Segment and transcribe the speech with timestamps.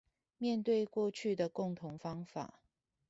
[0.39, 2.55] 面對過去的共同方法